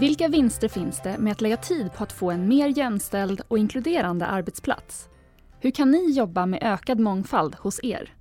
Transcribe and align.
Vilka 0.00 0.28
vinster 0.28 0.68
finns 0.68 1.02
det 1.02 1.18
med 1.18 1.32
att 1.32 1.40
lägga 1.40 1.56
tid 1.56 1.92
på 1.92 2.02
att 2.02 2.12
få 2.12 2.30
en 2.30 2.48
mer 2.48 2.68
jämställd 2.68 3.40
och 3.48 3.58
inkluderande 3.58 4.26
arbetsplats? 4.26 5.08
Hur 5.60 5.70
kan 5.70 5.90
ni 5.90 6.10
jobba 6.10 6.46
med 6.46 6.62
ökad 6.62 7.00
mångfald 7.00 7.54
hos 7.54 7.80
er? 7.82 8.14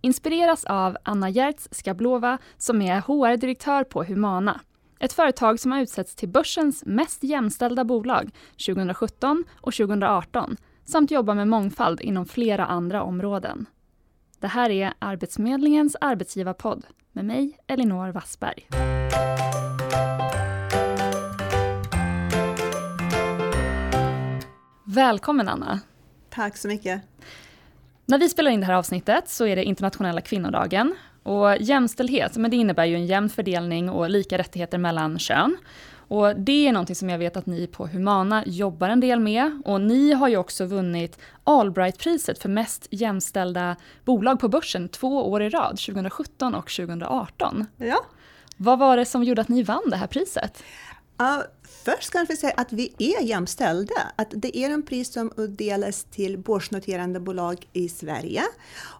Inspireras 0.00 0.64
av 0.64 0.96
Anna 1.02 1.30
Gertz 1.30 1.68
Skablova 1.70 2.38
som 2.56 2.82
är 2.82 3.00
HR-direktör 3.00 3.84
på 3.84 4.04
Humana. 4.04 4.60
Ett 5.00 5.12
företag 5.12 5.60
som 5.60 5.72
har 5.72 5.80
utsetts 5.80 6.14
till 6.14 6.28
börsens 6.28 6.82
mest 6.86 7.24
jämställda 7.24 7.84
bolag 7.84 8.30
2017 8.66 9.44
och 9.60 9.74
2018 9.74 10.56
samt 10.84 11.10
jobbar 11.10 11.34
med 11.34 11.48
mångfald 11.48 12.00
inom 12.00 12.26
flera 12.26 12.66
andra 12.66 13.02
områden. 13.02 13.66
Det 14.40 14.48
här 14.48 14.70
är 14.70 14.92
Arbetsförmedlingens 14.98 15.96
arbetsgivarpodd 16.00 16.86
med 17.12 17.24
mig, 17.24 17.58
Elinor 17.66 18.12
Wassberg. 18.12 18.68
Välkommen 24.90 25.48
Anna! 25.48 25.80
Tack 26.30 26.56
så 26.56 26.68
mycket! 26.68 27.02
När 28.06 28.18
vi 28.18 28.28
spelar 28.28 28.50
in 28.50 28.60
det 28.60 28.66
här 28.66 28.74
avsnittet 28.74 29.28
så 29.28 29.46
är 29.46 29.56
det 29.56 29.64
internationella 29.64 30.20
kvinnodagen. 30.20 30.94
Och 31.22 31.56
jämställdhet, 31.60 32.36
men 32.36 32.50
det 32.50 32.56
innebär 32.56 32.84
ju 32.84 32.94
en 32.94 33.06
jämn 33.06 33.28
fördelning 33.28 33.90
och 33.90 34.10
lika 34.10 34.38
rättigheter 34.38 34.78
mellan 34.78 35.18
kön. 35.18 35.56
Och 35.94 36.36
det 36.36 36.68
är 36.68 36.72
någonting 36.72 36.96
som 36.96 37.10
jag 37.10 37.18
vet 37.18 37.36
att 37.36 37.46
ni 37.46 37.66
på 37.66 37.86
Humana 37.86 38.44
jobbar 38.46 38.88
en 38.88 39.00
del 39.00 39.20
med. 39.20 39.62
Och 39.64 39.80
ni 39.80 40.12
har 40.12 40.28
ju 40.28 40.36
också 40.36 40.64
vunnit 40.64 41.18
Allbright-priset 41.44 42.38
för 42.38 42.48
mest 42.48 42.88
jämställda 42.90 43.76
bolag 44.04 44.40
på 44.40 44.48
börsen 44.48 44.88
två 44.88 45.30
år 45.30 45.42
i 45.42 45.48
rad, 45.48 45.78
2017 45.78 46.54
och 46.54 46.70
2018. 46.70 47.66
Ja. 47.76 48.04
Vad 48.56 48.78
var 48.78 48.96
det 48.96 49.04
som 49.04 49.24
gjorde 49.24 49.40
att 49.40 49.48
ni 49.48 49.62
vann 49.62 49.90
det 49.90 49.96
här 49.96 50.06
priset? 50.06 50.62
Uh, 51.22 51.42
först 51.84 52.10
kan 52.10 52.26
vi 52.28 52.36
säga 52.36 52.54
att 52.56 52.72
vi 52.72 52.94
är 52.98 53.22
jämställda. 53.22 54.12
Att 54.16 54.28
det 54.30 54.58
är 54.58 54.70
en 54.70 54.82
pris 54.82 55.12
som 55.12 55.32
utdelas 55.36 56.04
till 56.04 56.38
börsnoterande 56.38 57.20
bolag 57.20 57.68
i 57.72 57.88
Sverige. 57.88 58.42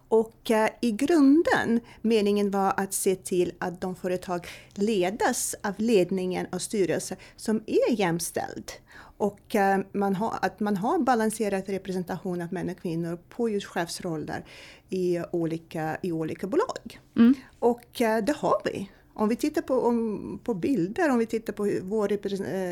Och 0.09 0.51
uh, 0.51 0.67
i 0.81 0.91
grunden, 0.91 1.79
meningen 2.01 2.51
var 2.51 2.73
att 2.77 2.93
se 2.93 3.15
till 3.15 3.51
att 3.59 3.81
de 3.81 3.95
företag 3.95 4.47
ledas 4.73 5.55
av 5.63 5.73
ledningen 5.77 6.47
och 6.51 6.61
styrelsen 6.61 7.17
som 7.35 7.63
är 7.67 7.91
jämställd. 7.91 8.71
Och 9.17 9.55
uh, 9.55 9.85
man 9.91 10.15
har, 10.15 10.39
att 10.41 10.59
man 10.59 10.77
har 10.77 10.99
balanserad 10.99 11.69
representation 11.69 12.41
av 12.41 12.53
män 12.53 12.69
och 12.69 12.81
kvinnor 12.81 13.19
på 13.29 13.49
just 13.49 13.67
chefsroller 13.67 14.45
i 14.89 15.19
olika, 15.31 15.97
i 16.03 16.11
olika 16.11 16.47
bolag. 16.47 16.99
Mm. 17.17 17.33
Och 17.59 17.85
det 17.97 18.35
har 18.37 18.61
vi. 18.65 18.89
Om 19.19 19.29
vi 19.29 19.35
tittar 19.35 19.61
på, 19.61 19.81
om, 19.81 20.39
på 20.43 20.53
bilder, 20.53 21.09
om 21.09 21.19
vi 21.19 21.25
tittar 21.25 21.53
på 21.53 21.79
vår 21.83 22.11
eh, 22.11 22.17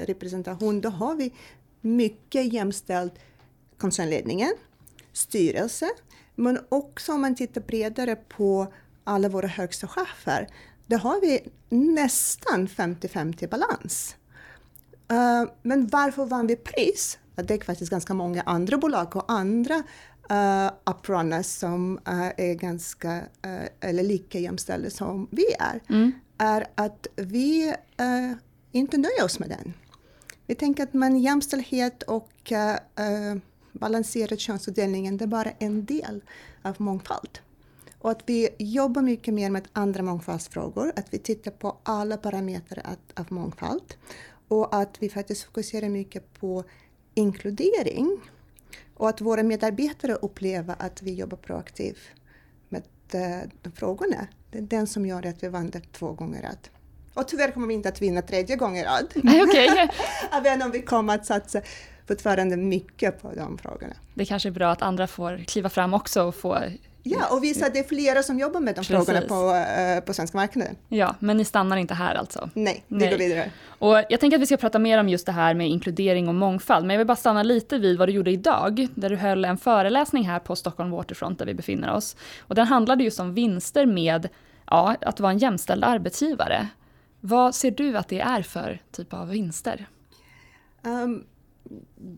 representation, 0.05 0.81
då 0.81 0.89
har 0.89 1.15
vi 1.15 1.33
mycket 1.81 2.53
jämställd 2.53 3.11
koncernledningen, 3.77 4.53
styrelse, 5.13 5.89
men 6.35 6.59
också 6.69 7.13
om 7.13 7.21
man 7.21 7.35
tittar 7.35 7.61
bredare 7.61 8.15
på 8.15 8.73
alla 9.03 9.29
våra 9.29 9.47
högsta 9.47 9.87
chefer, 9.87 10.47
då 10.85 10.97
har 10.97 11.21
vi 11.21 11.39
nästan 11.69 12.67
50-50 12.67 13.49
balans. 13.49 14.15
Uh, 15.11 15.51
men 15.61 15.87
varför 15.87 16.25
vann 16.25 16.47
vi 16.47 16.55
pris? 16.55 17.19
Det 17.35 17.53
är 17.53 17.65
faktiskt 17.65 17.91
ganska 17.91 18.13
många 18.13 18.41
andra 18.41 18.77
bolag 18.77 19.15
och 19.15 19.31
andra 19.31 19.75
uh, 20.31 20.71
uprunners 20.85 21.45
som 21.45 21.97
uh, 21.97 22.31
är 22.37 22.53
ganska, 22.53 23.17
uh, 23.17 23.67
eller 23.79 24.03
lika 24.03 24.39
jämställda 24.39 24.89
som 24.89 25.27
vi 25.31 25.45
är. 25.59 25.81
Mm 25.89 26.11
är 26.37 26.67
att 26.75 27.07
vi 27.15 27.67
eh, 27.97 28.31
inte 28.71 28.97
nöjer 28.97 29.23
oss 29.23 29.39
med 29.39 29.49
den. 29.49 29.73
Vi 30.45 30.55
tänker 30.55 30.83
att 30.83 30.93
man 30.93 31.19
jämställdhet 31.19 32.03
och 32.03 32.51
eh, 32.51 32.75
eh 32.75 33.35
balanserad 33.71 34.39
könsutdelningen, 34.39 35.17
det 35.17 35.25
är 35.25 35.27
bara 35.27 35.51
en 35.51 35.85
del 35.85 36.21
av 36.61 36.75
mångfald. 36.81 37.39
Och 37.99 38.11
att 38.11 38.23
vi 38.25 38.49
jobbar 38.59 39.01
mycket 39.01 39.33
mer 39.33 39.49
med 39.49 39.67
andra 39.73 40.03
mångfaldsfrågor, 40.03 40.93
att 40.95 41.13
vi 41.13 41.19
tittar 41.19 41.51
på 41.51 41.77
alla 41.83 42.17
parametrar 42.17 42.97
av 43.15 43.25
mångfald 43.29 43.93
och 44.47 44.75
att 44.75 45.01
vi 45.01 45.09
faktiskt 45.09 45.43
fokuserar 45.43 45.89
mycket 45.89 46.33
på 46.39 46.63
inkludering 47.13 48.17
och 48.93 49.09
att 49.09 49.21
våra 49.21 49.43
medarbetare 49.43 50.13
upplever 50.13 50.75
att 50.79 51.01
vi 51.01 51.13
jobbar 51.13 51.37
proaktivt 51.37 51.99
frågorna. 53.75 54.27
Det 54.51 54.57
är 54.57 54.61
den 54.61 54.87
som 54.87 55.05
gör 55.05 55.25
att 55.25 55.43
vi 55.43 55.47
vann 55.47 55.71
två 55.91 56.11
gånger 56.11 56.41
rad. 56.41 56.69
Och 57.13 57.27
tyvärr 57.27 57.51
kommer 57.51 57.67
vi 57.67 57.73
inte 57.73 57.89
att 57.89 58.01
vinna 58.01 58.21
tredje 58.21 58.55
gången 58.55 58.85
rad. 58.85 59.07
Okay. 59.15 59.87
Även 60.31 60.61
om 60.61 60.71
vi 60.71 60.81
kommer 60.81 61.15
att 61.15 61.25
satsa 61.25 61.61
fortfarande 62.07 62.57
mycket 62.57 63.21
på 63.21 63.31
de 63.35 63.57
frågorna. 63.57 63.93
Det 64.13 64.25
kanske 64.25 64.49
är 64.49 64.51
bra 64.51 64.71
att 64.71 64.81
andra 64.81 65.07
får 65.07 65.43
kliva 65.47 65.69
fram 65.69 65.93
också 65.93 66.23
och 66.23 66.35
få 66.35 66.63
Ja, 67.11 67.35
och 67.35 67.43
visa 67.43 67.65
att 67.65 67.73
det 67.73 67.79
är 67.79 67.83
flera 67.83 68.23
som 68.23 68.39
jobbar 68.39 68.59
med 68.59 68.75
de 68.75 68.85
Precis. 68.85 69.05
frågorna 69.05 69.21
på, 69.21 69.35
uh, 69.95 70.05
på 70.05 70.13
svenska 70.13 70.37
marknaden. 70.37 70.75
Ja, 70.89 71.15
men 71.19 71.37
ni 71.37 71.45
stannar 71.45 71.77
inte 71.77 71.93
här 71.93 72.15
alltså? 72.15 72.49
Nej, 72.53 72.83
vi 72.87 72.97
Nej. 72.97 73.09
går 73.09 73.17
vidare. 73.17 73.51
Och 73.79 74.03
jag 74.09 74.19
tänker 74.19 74.37
att 74.37 74.41
vi 74.41 74.45
ska 74.45 74.57
prata 74.57 74.79
mer 74.79 74.99
om 74.99 75.09
just 75.09 75.25
det 75.25 75.31
här 75.31 75.53
med 75.53 75.69
inkludering 75.69 76.27
och 76.27 76.35
mångfald, 76.35 76.85
men 76.85 76.93
jag 76.93 76.97
vill 76.97 77.07
bara 77.07 77.15
stanna 77.15 77.43
lite 77.43 77.77
vid 77.77 77.97
vad 77.97 78.07
du 78.07 78.13
gjorde 78.13 78.31
idag, 78.31 78.87
där 78.95 79.09
du 79.09 79.15
höll 79.15 79.45
en 79.45 79.57
föreläsning 79.57 80.23
här 80.23 80.39
på 80.39 80.55
Stockholm 80.55 80.91
Waterfront 80.91 81.39
där 81.39 81.45
vi 81.45 81.53
befinner 81.53 81.93
oss. 81.93 82.15
Och 82.39 82.55
den 82.55 82.67
handlade 82.67 83.03
just 83.03 83.19
om 83.19 83.33
vinster 83.33 83.85
med 83.85 84.29
ja, 84.65 84.95
att 85.01 85.19
vara 85.19 85.31
en 85.31 85.37
jämställd 85.37 85.83
arbetsgivare. 85.83 86.67
Vad 87.19 87.55
ser 87.55 87.71
du 87.71 87.97
att 87.97 88.07
det 88.07 88.19
är 88.19 88.41
för 88.41 88.81
typ 88.91 89.13
av 89.13 89.29
vinster? 89.29 89.87
Um, 90.83 91.23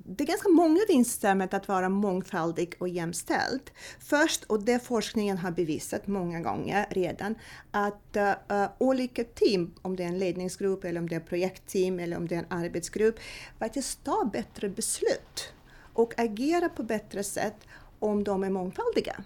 det 0.06 0.24
är 0.24 0.28
ganska 0.28 0.50
många 0.50 0.80
vinster 0.88 1.36
med 1.36 1.54
att 1.54 1.68
vara 1.68 1.90
mångfaldig 1.90 2.74
och 2.80 2.90
jämställd. 2.90 3.72
Först, 4.00 4.44
och 4.44 4.64
det 4.64 4.80
forskningen 4.80 5.38
har 5.38 5.52
bevisat 5.52 6.08
många 6.08 6.42
gånger 6.42 6.88
redan, 6.90 7.36
att 7.72 8.18
uh, 8.18 8.66
olika 8.78 9.24
team, 9.24 9.74
om 9.82 9.96
det 9.96 10.04
är 10.04 10.08
en 10.08 10.20
ledningsgrupp 10.20 10.84
eller 10.84 11.00
om 11.00 11.10
det 11.10 11.16
är 11.16 11.20
projektteam 11.20 12.00
eller 12.00 12.18
om 12.18 12.28
det 12.28 12.36
är 12.36 12.40
en 12.40 12.64
arbetsgrupp, 12.64 13.20
faktiskt 13.60 14.04
tar 14.04 14.26
bättre 14.26 14.70
beslut 14.70 15.54
och 15.94 16.20
agerar 16.20 16.70
på 16.70 16.84
bättre 16.84 17.24
sätt 17.24 17.56
om 18.00 18.24
de 18.24 18.44
är 18.44 18.50
mångfaldiga. 18.50 19.24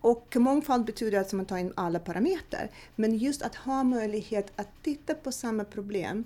Och 0.00 0.36
mångfald 0.36 0.84
betyder 0.84 1.20
att 1.20 1.32
man 1.32 1.46
tar 1.46 1.58
in 1.58 1.72
alla 1.76 1.98
parametrar. 1.98 2.70
Men 2.96 3.18
just 3.18 3.42
att 3.42 3.54
ha 3.54 3.84
möjlighet 3.84 4.52
att 4.56 4.68
titta 4.82 5.14
på 5.14 5.32
samma 5.32 5.64
problem 5.64 6.24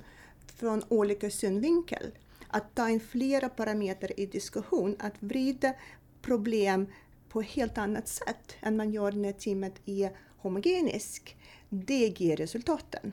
från 0.56 0.82
olika 0.88 1.30
synvinkel. 1.30 2.12
Att 2.48 2.74
ta 2.74 2.88
in 2.88 3.00
flera 3.00 3.48
parametrar 3.48 4.20
i 4.20 4.26
diskussion, 4.26 4.96
att 4.98 5.22
vrida 5.22 5.74
problem 6.22 6.86
på 7.28 7.40
ett 7.40 7.46
helt 7.46 7.78
annat 7.78 8.08
sätt 8.08 8.54
än 8.60 8.76
man 8.76 8.92
gör 8.92 9.12
när 9.12 9.32
teamet 9.32 9.74
är 9.86 10.16
homogeniskt. 10.38 11.34
Det 11.68 12.20
ger 12.20 12.36
resultaten. 12.36 13.12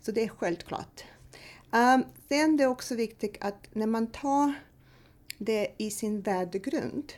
Så 0.00 0.12
det 0.12 0.24
är 0.24 0.28
självklart. 0.28 1.04
Um, 1.72 2.04
sen 2.28 2.54
är 2.54 2.58
det 2.58 2.66
också 2.66 2.94
viktigt 2.94 3.36
att 3.40 3.74
när 3.74 3.86
man 3.86 4.06
tar 4.06 4.54
det 5.38 5.74
i 5.78 5.90
sin 5.90 6.20
värdegrund 6.20 7.12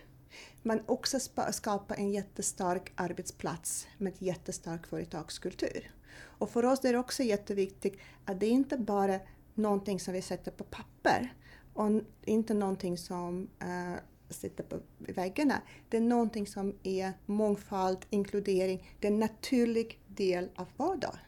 man 0.66 0.82
också 0.86 1.18
skapar 1.50 1.96
en 1.96 2.12
jättestark 2.12 2.92
arbetsplats 2.94 3.86
med 3.98 4.12
en 4.12 4.26
jättestark 4.26 4.86
företagskultur. 4.86 5.90
Och 6.16 6.50
för 6.50 6.64
oss 6.64 6.84
är 6.84 6.92
det 6.92 6.98
också 6.98 7.22
jätteviktigt 7.22 7.98
att 8.24 8.40
det 8.40 8.46
inte 8.46 8.78
bara 8.78 9.14
är 9.14 9.28
någonting 9.54 10.00
som 10.00 10.14
vi 10.14 10.22
sätter 10.22 10.50
på 10.50 10.64
papper 10.64 11.34
och 11.76 12.02
inte 12.24 12.54
någonting 12.54 12.98
som 12.98 13.48
uh, 13.62 13.96
sitter 14.30 14.64
på 14.64 14.78
väggarna. 14.98 15.62
Det 15.88 15.96
är 15.96 16.00
någonting 16.00 16.46
som 16.46 16.74
är 16.82 17.12
mångfald, 17.26 17.98
inkludering, 18.10 18.96
det 19.00 19.08
är 19.08 19.12
en 19.12 19.20
naturlig 19.20 20.00
del 20.06 20.48
av 20.56 20.66
vardagen. 20.76 21.18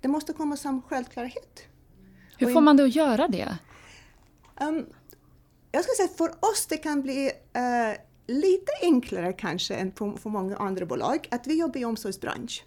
Det 0.00 0.08
måste 0.08 0.32
komma 0.32 0.56
som 0.56 0.82
självklarhet. 0.82 1.62
Hur 2.38 2.52
får 2.52 2.60
man 2.60 2.76
det 2.76 2.84
att 2.84 2.94
göra 2.94 3.28
det? 3.28 3.58
Um, 4.60 4.86
jag 5.72 5.84
skulle 5.84 5.96
säga 5.96 6.08
för 6.08 6.28
oss 6.28 6.66
det 6.68 6.76
kan 6.76 7.02
bli 7.02 7.26
uh, 7.56 7.96
lite 8.26 8.72
enklare 8.82 9.32
kanske 9.32 9.74
än 9.74 9.90
på, 9.90 10.16
för 10.16 10.30
många 10.30 10.56
andra 10.56 10.86
bolag, 10.86 11.28
att 11.30 11.46
vi 11.46 11.58
jobbar 11.58 11.80
i 11.80 11.84
omsorgsbransch. 11.84 12.64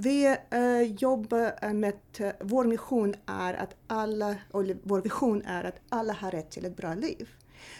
Vi 0.00 0.36
uh, 0.54 0.82
jobbar 0.82 1.72
med, 1.72 1.94
uh, 2.20 2.30
vår 2.40 2.64
mission 2.64 3.14
är 3.26 3.54
att 3.54 3.76
alla, 3.86 4.36
vår 4.82 5.00
vision 5.00 5.42
är 5.42 5.64
att 5.64 5.80
alla 5.88 6.12
har 6.12 6.30
rätt 6.30 6.50
till 6.50 6.64
ett 6.64 6.76
bra 6.76 6.94
liv. 6.94 7.28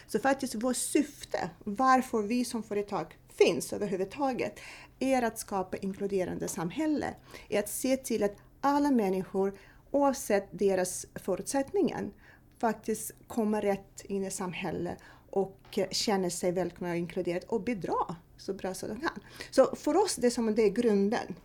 Så 0.07 0.19
faktiskt 0.19 0.55
vårt 0.55 0.77
syfte, 0.77 1.49
varför 1.63 2.21
vi 2.21 2.45
som 2.45 2.63
företag 2.63 3.17
finns 3.37 3.73
överhuvudtaget, 3.73 4.59
är 4.99 5.21
att 5.21 5.39
skapa 5.39 5.77
inkluderande 5.77 6.47
samhälle. 6.47 7.15
Är 7.49 7.59
att 7.59 7.69
se 7.69 7.97
till 7.97 8.23
att 8.23 8.35
alla 8.61 8.91
människor, 8.91 9.57
oavsett 9.91 10.47
deras 10.51 11.05
förutsättningar, 11.15 12.11
faktiskt 12.57 13.11
kommer 13.27 13.61
rätt 13.61 14.01
in 14.05 14.25
i 14.25 14.31
samhället 14.31 14.97
och 15.29 15.79
känner 15.91 16.29
sig 16.29 16.51
välkomna 16.51 16.91
och 16.91 16.97
inkluderade 16.97 17.45
och 17.47 17.61
bidra 17.61 18.15
så 18.37 18.53
bra 18.53 18.73
som 18.73 18.89
de 18.89 18.99
kan. 18.99 19.19
Så 19.51 19.75
för 19.75 19.97
oss 19.97 20.15
det 20.15 20.27
är 20.27 20.31
som 20.31 20.55
det 20.55 20.61
är 20.61 20.69
grunden. 20.69 21.35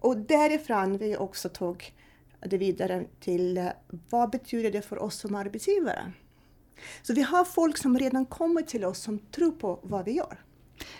Och 0.00 0.16
därifrån 0.16 0.98
vi 0.98 1.16
också 1.16 1.48
tog 1.48 1.92
det 2.40 2.58
vidare 2.58 3.04
till 3.20 3.58
uh, 3.58 3.68
vad 4.10 4.30
betyder 4.30 4.70
det 4.70 4.82
för 4.82 5.02
oss 5.02 5.14
som 5.14 5.34
arbetsgivare? 5.34 6.12
Så 7.02 7.14
vi 7.14 7.22
har 7.22 7.44
folk 7.44 7.78
som 7.78 7.98
redan 7.98 8.26
kommer 8.26 8.62
till 8.62 8.84
oss 8.84 8.98
som 8.98 9.18
tror 9.18 9.52
på 9.52 9.78
vad 9.82 10.04
vi 10.04 10.12
gör. 10.12 10.38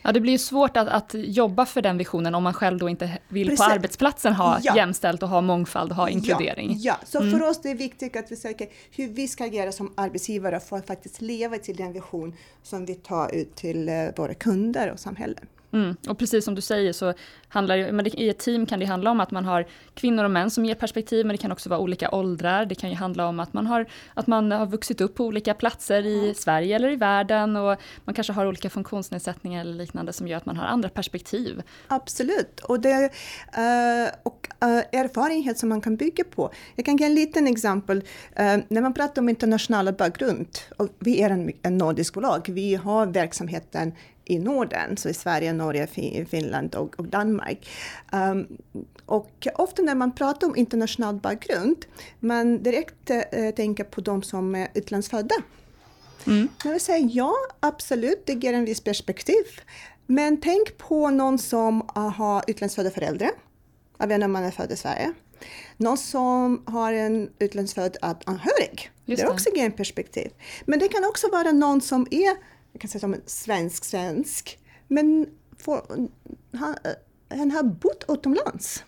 Ja, 0.03 0.13
det 0.13 0.21
blir 0.21 0.33
ju 0.33 0.39
svårt 0.39 0.77
att, 0.77 0.89
att 0.89 1.15
jobba 1.15 1.67
för 1.67 1.83
den 1.83 1.99
visionen 1.99 2.35
om 2.35 2.43
man 2.43 2.55
själv 2.55 2.79
då 2.79 2.89
inte 2.89 3.19
vill 3.29 3.49
Precis. 3.49 3.67
på 3.67 3.73
arbetsplatsen 3.73 4.33
ha 4.33 4.59
ja. 4.63 4.77
jämställt 4.77 5.23
och 5.23 5.29
ha 5.29 5.41
mångfald 5.41 5.91
och 5.91 5.97
ha 5.97 6.09
inkludering. 6.09 6.73
Ja, 6.79 6.97
ja. 7.01 7.07
så 7.07 7.21
mm. 7.21 7.33
för 7.33 7.49
oss 7.49 7.63
det 7.63 7.71
är 7.71 7.75
viktigt 7.75 8.17
att 8.17 8.33
vi 8.33 8.37
söker 8.37 8.69
hur 8.91 9.09
vi 9.09 9.29
ska 9.29 9.45
agera 9.45 9.73
som 9.73 9.93
arbetsgivare 9.95 10.61
för 10.61 10.77
att 10.77 10.87
faktiskt 10.87 11.21
leva 11.21 11.59
till 11.59 11.77
den 11.77 11.93
vision 11.93 12.35
som 12.63 12.87
vi 12.87 12.95
tar 12.95 13.35
ut 13.35 13.55
till 13.55 13.89
eh, 13.89 13.95
våra 14.17 14.35
kunder 14.35 14.93
och 14.93 15.01
samhället. 15.01 15.49
Mm. 15.76 15.96
Och 16.08 16.19
precis 16.19 16.44
som 16.44 16.55
du 16.55 16.61
säger 16.61 16.93
så 16.93 17.14
handlar 17.49 18.02
det, 18.02 18.20
i 18.20 18.28
ett 18.28 18.38
team 18.38 18.67
kan 18.67 18.81
det 18.81 18.87
handla 18.87 19.11
om 19.11 19.20
att 19.20 19.31
man 19.31 19.44
har 19.44 19.67
kvinnor 19.94 20.25
och 20.25 20.31
män 20.31 20.50
som 20.50 20.64
ger 20.64 20.75
perspektiv, 20.75 21.26
men 21.26 21.37
det 21.37 21.43
kan 21.43 21.52
också 21.52 21.69
vara 21.69 21.81
olika 21.81 22.11
åldrar. 22.11 22.67
Det 22.67 22.75
kan 22.75 22.90
ju 22.90 22.96
handla 22.96 23.26
om 23.26 23.40
att 23.40 23.52
man 23.52 23.67
har, 23.67 23.87
att 24.14 24.26
man 24.26 24.52
har 24.52 24.67
vuxit 24.67 25.00
upp 25.00 25.14
på 25.14 25.25
olika 25.25 25.55
platser 25.55 26.06
i 26.06 26.34
Sverige 26.34 26.76
eller 26.76 26.90
i 26.90 26.96
världen 26.96 27.56
och 27.56 27.76
man 28.05 28.14
kanske 28.14 28.32
har 28.32 28.46
olika 28.46 28.70
funktionsnedsättningar 28.70 29.61
eller 29.61 29.75
liknande 29.75 30.12
som 30.12 30.28
gör 30.28 30.37
att 30.37 30.46
man 30.46 30.56
har 30.56 30.67
andra 30.67 30.88
perspektiv. 30.88 31.62
Absolut, 31.88 32.61
och 32.61 32.81
det 32.81 32.94
uh, 32.94 34.11
och 34.23 34.49
uh, 34.64 35.00
erfarenhet 35.00 35.58
som 35.58 35.69
man 35.69 35.81
kan 35.81 35.96
bygga 35.96 36.25
på. 36.25 36.50
Jag 36.75 36.84
kan 36.84 36.96
ge 36.96 37.05
en 37.05 37.14
liten 37.14 37.46
exempel. 37.46 37.99
Uh, 37.99 38.56
när 38.69 38.81
man 38.81 38.94
pratar 38.94 39.23
om 39.23 39.28
internationella 39.28 39.93
bakgrund, 39.93 40.49
och 40.76 40.88
vi 40.99 41.23
är 41.23 41.31
en, 41.31 41.52
en 41.62 41.78
nordisk 41.78 42.14
bolag, 42.14 42.49
vi 42.49 42.75
har 42.75 43.06
verksamheten 43.06 43.93
i 44.26 44.38
Norden, 44.38 44.96
så 44.96 45.08
i 45.08 45.14
Sverige, 45.14 45.52
Norge, 45.52 45.87
Finland 46.31 46.75
och, 46.75 46.99
och 46.99 47.08
Danmark. 47.08 47.69
Um, 48.12 48.46
och 49.06 49.49
ofta 49.55 49.82
när 49.82 49.94
man 49.94 50.14
pratar 50.14 50.46
om 50.46 50.56
internationell 50.56 51.14
bakgrund, 51.14 51.76
man 52.20 52.62
direkt 52.62 53.11
uh, 53.11 53.50
tänker 53.50 53.84
på 53.84 54.00
de 54.00 54.23
som 54.23 54.55
är 54.55 54.69
utlandsfödda. 54.75 55.34
Mm. 56.26 56.49
Jag 56.64 56.73
vill 56.73 56.81
säga 56.81 57.08
ja, 57.12 57.34
absolut, 57.61 58.26
det 58.26 58.32
ger 58.32 58.52
en 58.52 58.64
viss 58.64 58.81
perspektiv. 58.81 59.44
Men 60.06 60.40
tänk 60.40 60.78
på 60.78 61.11
någon 61.11 61.38
som 61.38 61.88
har 61.94 62.44
utlandsfödda 62.46 62.90
föräldrar, 62.90 63.31
även 63.99 64.23
om 64.23 64.32
man 64.32 64.44
är 64.44 64.50
född 64.50 64.73
i 64.73 64.76
Sverige. 64.76 65.12
Någon 65.76 65.99
som 65.99 66.62
har 66.67 66.93
en 66.93 67.31
utlandsfödd 67.38 67.96
anhörig. 68.00 68.90
Just 69.05 69.23
det 69.23 69.28
också 69.28 69.50
ger 69.55 69.64
en 69.64 69.73
perspektiv. 69.73 70.31
Men 70.64 70.78
det 70.78 70.88
kan 70.88 71.05
också 71.05 71.31
vara 71.31 71.52
någon 71.52 71.81
som 71.81 72.06
är 72.11 72.56
jag 72.76 72.81
kan 72.81 72.90
säga 72.90 73.00
som 73.00 73.14
en 73.14 73.23
svensk-svensk, 73.26 74.58
men 74.88 75.26
för, 75.58 76.08
han, 76.52 76.76
han 77.28 77.50
har 77.50 77.62
bott 77.62 78.05
utomlands. 78.08 78.84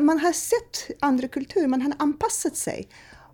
Man 0.00 0.18
har 0.18 0.32
sett 0.32 0.96
andra 1.00 1.28
kulturer, 1.28 1.66
man 1.66 1.82
har 1.82 1.92
anpassat 1.98 2.56
sig. 2.56 2.88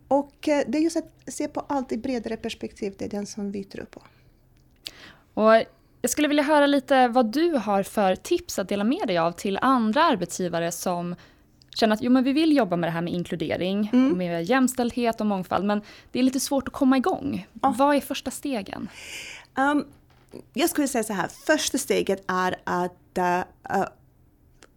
Och 0.08 0.48
eh, 0.48 0.64
det 0.68 0.78
är 0.78 0.82
just 0.82 0.96
att 0.96 1.12
se 1.26 1.48
på 1.48 1.60
allt 1.60 1.92
i 1.92 1.98
bredare 1.98 2.36
perspektiv, 2.36 2.94
det 2.98 3.04
är 3.04 3.08
den 3.08 3.26
som 3.26 3.52
vi 3.52 3.64
tror 3.64 3.84
på. 3.84 4.02
Och 5.34 5.52
jag 6.02 6.10
skulle 6.10 6.28
vilja 6.28 6.42
höra 6.42 6.66
lite 6.66 7.08
vad 7.08 7.32
du 7.32 7.50
har 7.50 7.82
för 7.82 8.16
tips 8.16 8.58
att 8.58 8.68
dela 8.68 8.84
med 8.84 9.06
dig 9.06 9.18
av 9.18 9.32
till 9.32 9.58
andra 9.62 10.04
arbetsgivare 10.04 10.72
som 10.72 11.14
känner 11.76 11.94
att 11.94 12.02
jo, 12.02 12.10
men 12.10 12.24
vi 12.24 12.32
vill 12.32 12.56
jobba 12.56 12.76
med 12.76 12.88
det 12.88 12.92
här 12.92 13.02
med 13.02 13.12
inkludering, 13.12 13.90
mm. 13.92 14.18
med 14.18 14.44
jämställdhet 14.44 15.20
och 15.20 15.26
mångfald, 15.26 15.64
men 15.64 15.82
det 16.12 16.18
är 16.18 16.22
lite 16.22 16.40
svårt 16.40 16.68
att 16.68 16.74
komma 16.74 16.96
igång. 16.96 17.46
Ja. 17.62 17.74
Vad 17.78 17.96
är 17.96 18.00
första 18.00 18.30
stegen? 18.30 18.88
Um, 19.58 19.86
jag 20.54 20.70
skulle 20.70 20.88
säga 20.88 21.04
så 21.04 21.12
här, 21.12 21.28
första 21.28 21.78
steget 21.78 22.24
är 22.26 22.56
att 22.64 23.18
uh, 23.18 23.84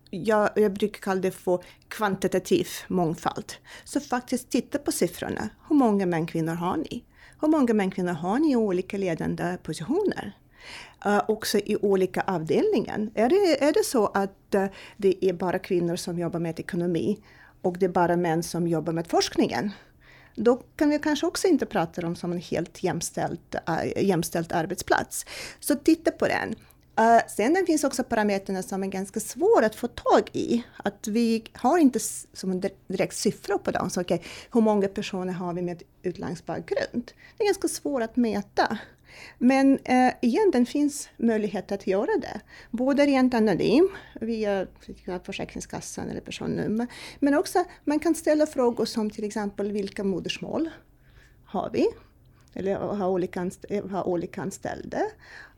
jag, 0.10 0.50
jag, 0.56 0.74
brukar 0.74 1.02
kalla 1.02 1.22
det 1.22 1.32
för 1.32 1.64
kvantitativ 1.88 2.68
mångfald. 2.88 3.54
Så 3.84 4.00
faktiskt 4.00 4.50
titta 4.50 4.78
på 4.78 4.92
siffrorna. 4.92 5.50
Hur 5.70 5.76
många 5.76 6.06
män 6.06 6.28
kvinnor 6.28 6.54
har 6.54 6.78
ni? 6.78 7.04
Hur 7.42 7.48
många 7.48 7.74
män 7.74 7.92
kvinnor 7.92 8.14
har 8.14 8.40
ni 8.40 8.52
i 8.52 8.56
olika 8.56 8.98
ledande 8.98 9.58
positioner? 9.64 10.34
Uh, 11.06 11.22
också 11.28 11.58
i 11.58 11.78
olika 11.82 12.22
avdelningar. 12.22 13.10
Är 13.14 13.30
det, 13.30 13.64
är 13.64 13.74
det 13.74 13.84
så 13.86 14.06
att 14.08 14.56
uh, 14.56 14.66
det 14.98 15.26
är 15.26 15.34
bara 15.34 15.60
kvinnor 15.60 15.96
som 15.96 16.20
jobbar 16.20 16.40
med 16.40 16.60
ekonomi 16.60 17.20
och 17.62 17.78
det 17.78 17.86
är 17.86 17.90
bara 17.90 18.16
män 18.16 18.44
som 18.44 18.68
jobbar 18.68 18.94
med 18.94 19.08
forskningen? 19.08 19.72
Då 20.36 20.62
kan 20.76 20.90
vi 20.90 21.00
kanske 21.00 21.26
också 21.26 21.48
inte 21.48 21.66
prata 21.66 22.08
om 22.08 22.16
som 22.16 22.32
en 22.32 22.40
helt 22.40 22.84
jämställd, 22.84 23.40
uh, 23.70 23.80
eh, 23.80 24.06
jämställd 24.06 24.54
arbetsplats. 24.54 25.26
Så 25.60 25.76
titta 25.76 26.12
på 26.12 26.28
den. 26.28 26.56
Uh, 27.00 27.22
sen 27.28 27.54
det 27.54 27.66
finns 27.66 27.84
också 27.84 28.04
parametrarna 28.04 28.64
som 28.64 28.84
är 28.84 28.88
ganska 28.88 29.20
svåra 29.20 29.66
att 29.66 29.76
få 29.76 29.88
tag 29.88 30.30
i. 30.34 30.64
Att 30.78 31.08
vi 31.08 31.44
har 31.54 31.78
inte 31.78 32.00
som 32.34 32.52
en 32.52 32.62
direkt 32.88 33.16
siffra 33.16 33.58
på 33.58 33.72
dem. 33.72 33.90
Så, 33.90 34.02
okay, 34.02 34.20
hur 34.52 34.62
många 34.62 34.88
personer 34.88 35.34
har 35.34 35.54
vi 35.54 35.62
med 35.62 35.84
utlandsbakgrund? 36.04 37.12
Det 37.38 37.44
är 37.44 37.48
ganska 37.48 37.68
svårt 37.68 38.02
att 38.02 38.16
mäta. 38.16 38.78
Men 39.38 39.80
eh, 39.84 40.14
igen, 40.22 40.52
det 40.54 40.66
finns 40.66 41.10
möjlighet 41.18 41.72
att 41.72 41.88
göra 41.88 42.18
det. 42.22 42.42
Både 42.72 43.06
rent 43.06 43.34
anonym 43.34 43.90
via 44.22 44.68
Försäkringskassan 45.24 46.10
eller 46.10 46.22
personnummer, 46.22 46.88
men 47.20 47.34
också 47.34 47.64
man 47.84 48.00
kan 48.00 48.16
ställa 48.16 48.46
frågor 48.46 48.86
som 48.86 49.10
till 49.10 49.24
exempel 49.24 49.72
vilka 49.72 50.04
modersmål 50.04 50.70
har 51.46 51.70
vi? 51.74 51.88
Eller 52.54 52.76
har 52.76 53.10
olika, 53.10 53.52
har 53.92 54.08
olika 54.08 54.42
anställda. 54.42 55.02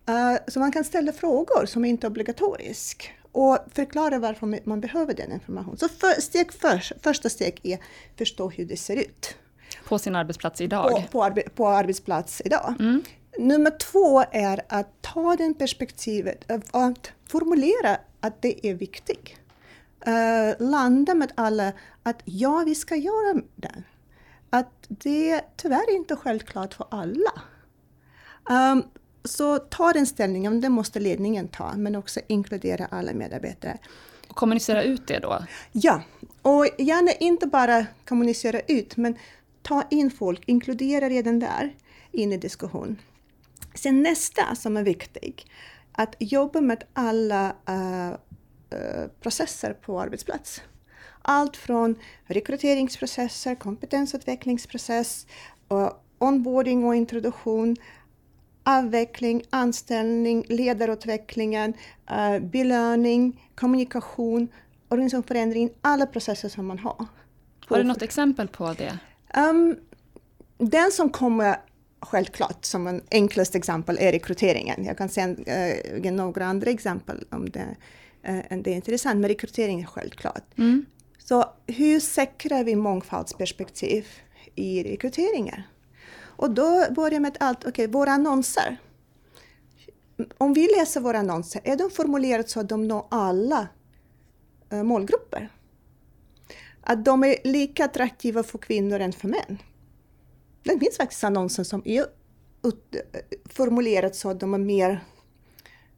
Uh, 0.09 0.38
så 0.48 0.59
man 0.59 0.71
kan 0.71 0.83
ställa 0.83 1.12
frågor 1.12 1.65
som 1.65 1.86
inte 1.86 2.07
är 2.07 2.09
obligatoriska 2.09 3.06
och 3.31 3.57
förklara 3.71 4.19
varför 4.19 4.68
man 4.69 4.81
behöver 4.81 5.13
den 5.13 5.31
informationen. 5.31 5.77
Så 5.77 5.89
för, 5.89 6.21
steg 6.21 6.53
för, 6.53 6.94
första 7.01 7.30
steg 7.30 7.59
är 7.63 7.75
att 7.75 7.81
förstå 8.18 8.50
hur 8.50 8.65
det 8.65 8.77
ser 8.77 8.95
ut. 8.95 9.36
På 9.88 10.00
sin 10.00 10.15
arbetsplats 10.15 10.62
idag? 10.62 10.92
På, 10.92 11.01
på, 11.12 11.24
arbe, 11.24 11.42
på 11.56 11.68
arbetsplats 11.68 12.42
idag. 12.45 12.75
Mm. 12.80 13.01
Nummer 13.38 13.78
två 13.78 14.24
är 14.31 14.62
att 14.68 15.01
ta 15.01 15.36
det 15.36 15.54
perspektivet 15.54 16.51
att 16.72 17.12
formulera 17.28 17.98
att 18.19 18.42
det 18.42 18.68
är 18.68 18.74
viktigt. 18.74 19.30
Uh, 20.07 20.68
landa 20.69 21.13
med 21.13 21.31
alla 21.36 21.74
att 22.04 22.22
ja, 22.25 22.63
vi 22.66 22.75
ska 22.75 22.95
göra 22.95 23.42
det. 23.56 23.83
Att 24.50 24.86
det 24.88 25.42
tyvärr 25.57 25.95
inte 25.95 26.13
är 26.13 26.16
självklart 26.16 26.74
för 26.74 26.88
alla. 26.92 27.42
Um, 28.50 28.83
så 29.24 29.60
ta 29.60 29.94
den 29.94 30.06
ställningen, 30.06 30.62
det 30.62 30.70
måste 30.70 31.00
ledningen 31.00 31.48
ta, 31.48 31.74
men 31.75 31.96
också 31.96 32.20
inkludera 32.27 32.86
alla 32.86 33.13
medarbetare. 33.13 33.77
Och 34.27 34.36
kommunicera 34.36 34.84
ut 34.84 35.08
det 35.08 35.20
då? 35.20 35.46
Ja, 35.72 36.01
och 36.41 36.67
gärna 36.77 37.12
inte 37.12 37.48
bara 37.48 37.86
kommunicera 38.06 38.60
ut, 38.60 38.98
men 38.98 39.17
ta 39.62 39.84
in 39.89 40.12
folk, 40.12 40.44
inkludera 40.46 41.10
redan 41.10 41.39
där 41.39 41.75
in 42.12 42.34
i 42.34 42.38
diskussion. 42.38 42.98
Sen 43.74 44.01
nästa 44.01 44.56
som 44.56 44.78
är 44.78 44.84
viktig, 44.84 45.46
att 45.92 46.16
jobba 46.20 46.62
med 46.62 46.84
alla 46.94 47.56
uh, 47.70 48.16
processer 49.22 49.74
på 49.74 50.01
arbetsplats. 50.01 50.62
Allt 51.22 51.58
från 51.58 51.96
rekryteringsprocesser, 52.25 53.56
kompetensutvecklingsprocess, 53.56 55.28
uh, 55.72 55.92
onboarding 56.18 56.86
och 56.86 56.96
introduktion, 56.96 57.75
avveckling, 58.63 59.44
anställning, 59.50 60.46
ledarutvecklingen, 60.48 61.74
uh, 62.12 62.40
belöning, 62.40 63.50
kommunikation, 63.56 64.48
organisationsförändring, 64.90 65.70
alla 65.82 66.06
processer 66.06 66.50
som 66.50 66.68
man 66.68 66.80
har. 66.80 67.06
Har 67.66 67.78
du 67.78 67.84
något 67.84 68.01
exempel 68.01 68.48
på 68.48 68.74
det? 68.74 69.00
Um, 69.38 69.75
den 70.58 70.92
som 70.92 71.10
kommer 71.10 71.58
självklart 72.01 72.65
som 72.65 72.88
en 72.88 73.01
enklast 73.12 73.55
exempel 73.55 73.98
är 74.00 74.12
rekryteringen. 74.12 74.86
Jag 74.86 74.98
kan 74.98 75.10
uh, 75.29 76.03
ge 76.03 76.12
några 76.12 76.46
andra 76.46 76.72
exempel 76.72 77.25
om 77.29 77.50
det, 77.50 77.75
uh, 78.29 78.62
det 78.62 78.72
är 78.72 78.75
intressant, 78.75 79.20
men 79.20 79.27
rekrytering 79.27 79.81
är 79.81 79.86
självklart. 79.86 80.58
Mm. 80.58 80.86
Så 81.17 81.46
hur 81.67 82.00
säkrar 82.00 82.63
vi 82.63 82.75
mångfaldsperspektiv 82.75 84.08
i 84.55 84.84
rekryteringar? 84.84 85.67
Och 86.24 86.51
då 86.51 86.86
börjar 86.96 87.20
med 87.20 87.38
allt, 87.39 87.60
okej, 87.60 87.70
okay, 87.70 87.88
våra 87.88 88.12
annonser. 88.12 88.77
Om 90.38 90.53
vi 90.53 90.67
läser 90.77 91.01
våra 91.01 91.20
annonser, 91.20 91.62
är 91.63 91.75
de 91.75 91.89
formulerade 91.89 92.48
så 92.48 92.60
att 92.60 92.70
de 92.70 92.88
når 92.88 93.05
alla 93.12 93.67
uh, 94.74 94.84
målgrupper? 94.84 95.50
Att 96.81 97.05
de 97.05 97.24
är 97.24 97.36
lika 97.43 97.86
attraktiva 97.86 98.43
för 98.43 98.58
kvinnor 98.58 99.00
än 99.00 99.13
för 99.13 99.27
män? 99.27 99.58
Det 100.63 100.80
finns 100.80 100.98
faktiskt 100.98 101.24
annonser 101.24 101.63
som 101.63 101.82
är 101.86 102.06
formulerade 103.50 104.13
så 104.13 104.30
att 104.30 104.39
de 104.39 104.53
är 104.53 104.58
mer 104.58 105.03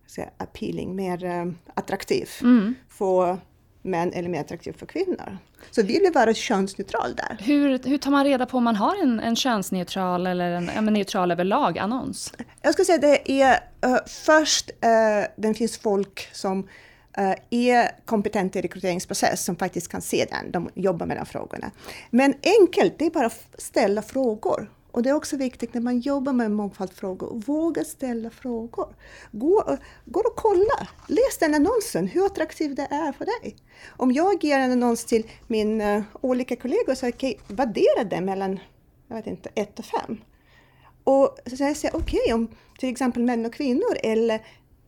säga, 0.08 0.29
appealing, 0.38 0.96
mer 0.96 1.25
uh, 1.25 1.53
attraktiv 1.74 2.29
mm. 2.41 2.75
för 2.89 3.38
män 3.82 4.13
eller 4.13 4.29
mer 4.29 4.41
attraktiv 4.41 4.74
för 4.74 4.86
kvinnor. 4.86 5.38
Så 5.72 5.82
vi 5.82 6.00
vill 6.00 6.12
vara 6.13 6.34
könsneutral 6.34 7.15
där. 7.15 7.38
Hur, 7.39 7.79
hur 7.89 7.98
tar 7.98 8.12
man 8.12 8.25
reda 8.25 8.46
på 8.46 8.58
om 8.58 8.63
man 8.63 8.75
har 8.75 9.03
en, 9.03 9.20
en 9.20 9.36
könsneutral 9.36 10.27
eller 10.27 10.51
en, 10.51 10.70
en 10.70 10.86
neutral 10.86 11.32
överlag 11.32 11.77
annons? 11.77 12.34
Jag 12.62 12.74
skulle 12.74 12.86
säga 12.86 12.98
det 12.98 13.41
är 13.41 13.53
uh, 13.86 13.98
först, 14.05 14.70
uh, 14.70 15.27
det 15.38 15.53
finns 15.53 15.77
folk 15.77 16.29
som 16.34 16.67
Eh, 17.17 17.36
är 17.50 18.05
kompetenta 18.05 18.60
i 18.60 18.62
rekryteringsprocess 18.62 19.46
som 19.46 19.55
faktiskt 19.55 19.88
kan 19.88 20.01
se 20.01 20.27
den, 20.32 20.51
de 20.51 20.70
jobbar 20.74 21.05
med 21.05 21.17
de 21.17 21.25
frågorna. 21.25 21.72
Men 22.10 22.34
enkelt, 22.60 23.00
det 23.00 23.05
är 23.05 23.10
bara 23.10 23.25
att 23.25 23.46
ställa 23.58 24.01
frågor. 24.01 24.70
Och 24.91 25.03
det 25.03 25.10
är 25.10 25.13
också 25.13 25.38
viktigt 25.38 25.74
när 25.74 25.82
man 25.82 26.00
jobbar 26.00 26.34
med 26.34 26.51
mångfaldsfrågor, 26.51 27.41
våga 27.46 27.84
ställa 27.84 28.29
frågor. 28.29 28.96
Gå, 29.32 29.77
gå 30.05 30.20
och 30.20 30.36
kolla, 30.36 30.88
läs 31.08 31.38
den 31.39 31.55
annonsen, 31.55 32.08
hur 32.08 32.25
attraktiv 32.25 32.75
det 32.75 32.88
är 32.91 33.12
för 33.12 33.25
dig. 33.25 33.55
Om 33.88 34.12
jag 34.12 34.43
ger 34.43 34.60
en 34.60 34.72
annons 34.72 35.05
till 35.05 35.29
mina 35.48 35.84
uh, 35.84 35.98
eh, 35.98 36.03
olika 36.22 36.55
kollegor, 36.55 36.96
så 36.96 37.08
okay, 37.08 37.36
värdera 37.48 38.03
den 38.03 38.25
mellan 38.25 38.60
jag 39.08 39.15
vet 39.15 39.27
inte, 39.27 39.50
1 39.55 39.79
och 39.79 39.86
5. 39.86 40.17
Och 41.03 41.38
så 41.46 41.63
jag 41.63 41.77
säger 41.77 41.96
okej, 41.96 42.20
okay, 42.20 42.34
om 42.34 42.48
till 42.79 42.89
exempel 42.89 43.24
män 43.24 43.46
och 43.46 43.53
kvinnor 43.53 43.98
eller 44.03 44.36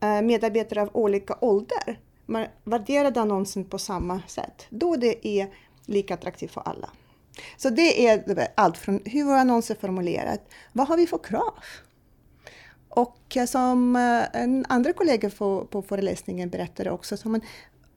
uh, 0.03 0.21
medarbetare 0.21 0.81
av 0.81 0.89
olika 0.93 1.37
ålder, 1.41 1.99
man 2.25 2.47
värderade 2.63 3.21
annonsen 3.21 3.65
på 3.65 3.79
samma 3.79 4.21
sätt, 4.27 4.65
då 4.69 4.95
det 4.95 5.27
är 5.27 5.53
lika 5.85 6.13
attraktivt 6.13 6.51
för 6.51 6.61
alla. 6.61 6.89
Så 7.57 7.69
det 7.69 8.07
är 8.07 8.47
allt 8.55 8.77
från 8.77 9.01
hur 9.05 9.31
annonsen 9.31 9.75
är 9.75 9.81
formulerad, 9.81 10.39
vad 10.73 10.87
har 10.87 10.97
vi 10.97 11.07
för 11.07 11.17
krav? 11.17 11.53
Och 12.89 13.37
eh, 13.37 13.45
som 13.45 13.95
eh, 13.95 14.41
en 14.41 14.65
andra 14.69 14.93
kollega 14.93 15.29
på, 15.29 15.83
föreläsningen 15.87 16.49
berättade 16.49 16.91
också, 16.91 17.17
så 17.17 17.29
man 17.29 17.41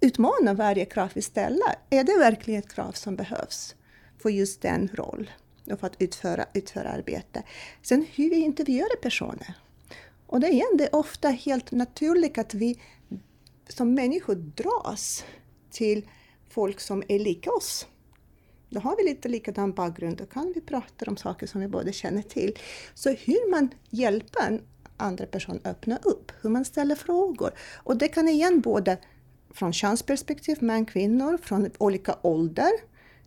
utmanar 0.00 0.54
varje 0.54 0.85
krav 0.85 1.11
vi 1.14 1.23
ställer. 1.23 1.75
Är 1.90 2.04
det 2.04 2.18
verkligen 2.18 2.61
ett 2.61 2.75
krav 2.75 2.92
som 2.92 3.16
behövs 3.16 3.75
för 4.23 4.30
just 4.30 4.62
den 4.62 4.88
roll 4.94 5.30
och 5.73 5.80
för 5.80 5.87
att 5.87 6.02
utföra, 6.02 6.44
utföra 6.54 6.90
arbete? 6.90 7.42
Sen 7.82 8.06
hur 8.14 8.30
vi 8.30 8.37
intervjuar 8.37 8.97
personer. 9.02 9.54
Och 10.26 10.40
det, 10.40 10.49
igen, 10.49 10.76
det 10.78 10.85
är 10.85 10.94
ofta 10.94 11.28
helt 11.28 11.70
naturligt 11.70 12.38
att 12.38 12.54
vi 12.54 12.80
som 13.68 13.94
människor 13.94 14.34
dras 14.34 15.25
till 15.70 16.08
folk 16.50 16.80
som 16.80 17.02
är 17.08 17.18
lika 17.18 17.50
oss. 17.50 17.87
Då 18.70 18.80
har 18.80 18.96
vi 18.96 19.04
lite 19.04 19.28
likadan 19.28 19.72
bakgrund, 19.72 20.16
då 20.16 20.26
kan 20.26 20.52
vi 20.54 20.60
prata 20.60 21.04
om 21.06 21.16
saker 21.16 21.46
som 21.46 21.60
vi 21.60 21.68
båda 21.68 21.92
känner 21.92 22.22
till. 22.22 22.58
Så 22.94 23.10
hur 23.10 23.50
man 23.50 23.70
hjälper 23.90 24.46
en 24.46 24.62
andra 24.96 25.26
person 25.26 25.60
öppna 25.64 25.98
upp, 26.02 26.32
hur 26.40 26.50
man 26.50 26.64
ställer 26.64 26.94
frågor. 26.94 27.50
Och 27.76 27.96
det 27.96 28.08
kan 28.08 28.28
igen 28.28 28.60
både 28.60 28.98
från 29.50 29.72
könsperspektiv, 29.72 30.56
män, 30.62 30.87
kvinnor, 30.87 31.38
från 31.42 31.70
olika 31.78 32.16
ålder. 32.22 32.70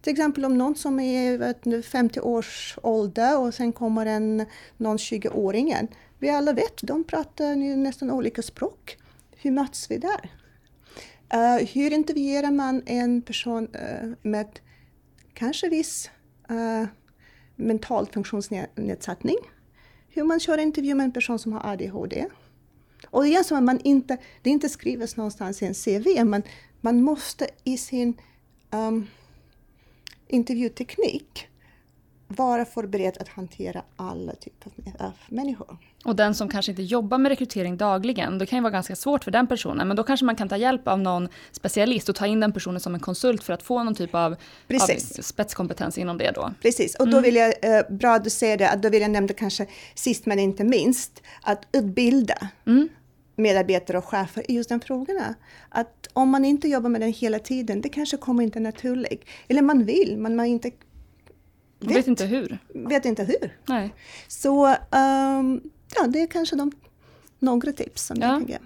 Till 0.01 0.11
exempel 0.11 0.45
om 0.45 0.57
någon 0.57 0.75
som 0.75 0.99
är 0.99 1.81
50 1.81 2.19
års 2.19 2.77
ålder 2.83 3.39
och 3.39 3.53
sen 3.53 3.71
kommer 3.73 4.05
en 4.05 4.45
någon 4.77 4.97
20-åringen. 4.97 5.87
Vi 6.19 6.29
alla 6.29 6.53
vet, 6.53 6.81
de 6.81 7.03
pratar 7.03 7.55
ju 7.55 7.75
nästan 7.75 8.11
olika 8.11 8.41
språk. 8.41 8.97
Hur 9.41 9.51
möts 9.51 9.91
vi 9.91 9.97
där? 9.97 10.31
Uh, 11.33 11.67
hur 11.67 11.93
intervjuar 11.93 12.51
man 12.51 12.83
en 12.85 13.21
person 13.21 13.67
uh, 13.75 14.13
med 14.21 14.59
kanske 15.33 15.69
viss 15.69 16.09
uh, 16.51 16.87
mental 17.55 18.07
funktionsnedsättning? 18.07 19.37
Hur 20.09 20.23
man 20.23 20.39
kör 20.39 20.57
intervju 20.57 20.95
med 20.95 21.03
en 21.03 21.11
person 21.11 21.39
som 21.39 21.53
har 21.53 21.71
ADHD? 21.71 22.25
Och 23.09 23.23
det 23.23 23.35
är 23.35 23.43
som 23.43 23.57
att 23.57 23.63
man 23.63 23.79
inte, 23.83 24.17
det 24.41 24.49
inte 24.49 24.69
skrivs 24.69 25.17
någonstans 25.17 25.61
i 25.61 25.65
en 25.65 25.73
CV, 25.73 26.25
men 26.25 26.43
man 26.81 27.01
måste 27.01 27.47
i 27.63 27.77
sin 27.77 28.13
um, 28.71 29.07
intervjuteknik 30.27 31.47
vara 32.31 32.65
förberedd 32.65 33.17
att 33.19 33.27
hantera 33.27 33.81
alla 33.95 34.35
typer 34.35 34.71
av 34.99 35.13
människor. 35.29 35.77
Och 36.05 36.15
den 36.15 36.35
som 36.35 36.49
kanske 36.49 36.71
inte 36.71 36.83
jobbar 36.83 37.17
med 37.17 37.29
rekrytering 37.29 37.77
dagligen, 37.77 38.37
det 38.37 38.45
kan 38.45 38.57
ju 38.57 38.63
vara 38.63 38.71
ganska 38.71 38.95
svårt 38.95 39.23
för 39.23 39.31
den 39.31 39.47
personen, 39.47 39.87
men 39.87 39.97
då 39.97 40.03
kanske 40.03 40.25
man 40.25 40.35
kan 40.35 40.49
ta 40.49 40.57
hjälp 40.57 40.87
av 40.87 40.99
någon 40.99 41.27
specialist 41.51 42.09
och 42.09 42.15
ta 42.15 42.27
in 42.27 42.39
den 42.39 42.53
personen 42.53 42.79
som 42.79 42.93
en 42.93 42.99
konsult 42.99 43.43
för 43.43 43.53
att 43.53 43.63
få 43.63 43.83
någon 43.83 43.95
typ 43.95 44.15
av, 44.15 44.31
av 44.81 44.97
spetskompetens 45.21 45.97
inom 45.97 46.17
det 46.17 46.31
då. 46.31 46.53
Precis, 46.61 46.95
och 46.95 47.05
då 47.05 47.17
mm. 47.17 47.23
vill 47.23 47.35
jag, 47.35 47.53
eh, 47.61 47.81
bra 47.89 48.15
att 48.15 48.23
du 48.23 48.29
säger 48.29 48.57
det, 48.57 48.69
att 48.69 48.81
då 48.81 48.89
vill 48.89 49.01
jag 49.01 49.11
nämna 49.11 49.33
kanske 49.33 49.67
sist 49.95 50.25
men 50.25 50.39
inte 50.39 50.63
minst, 50.63 51.21
att 51.41 51.67
utbilda. 51.71 52.49
Mm 52.65 52.89
medarbetare 53.35 53.97
och 53.97 54.05
chefer 54.05 54.51
i 54.51 54.55
just 54.55 54.69
de 54.69 54.79
frågorna. 54.79 55.35
Att 55.69 56.07
om 56.13 56.29
man 56.29 56.45
inte 56.45 56.67
jobbar 56.67 56.89
med 56.89 57.01
den 57.01 57.13
hela 57.13 57.39
tiden, 57.39 57.81
det 57.81 57.89
kanske 57.89 58.17
kommer 58.17 58.43
inte 58.43 58.59
naturligt. 58.59 59.25
Eller 59.47 59.61
man 59.61 59.85
vill, 59.85 60.17
men 60.17 60.35
man 60.35 60.45
inte 60.45 60.71
vet, 61.81 61.97
vet 61.97 62.07
inte 62.07 62.25
hur. 62.25 62.57
Vet 62.73 63.05
inte 63.05 63.23
hur. 63.23 63.57
Nej. 63.65 63.93
Så 64.27 64.67
um, 64.67 65.61
ja, 65.95 66.07
det 66.07 66.21
är 66.21 66.27
kanske 66.27 66.55
de, 66.55 66.71
några 67.39 67.71
tips 67.71 68.05
som 68.05 68.17
ja. 68.21 68.27
jag 68.27 68.39
kan 68.39 68.47
ge. 68.47 68.57